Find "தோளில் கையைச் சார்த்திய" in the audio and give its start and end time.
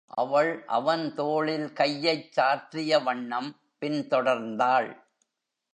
1.13-3.03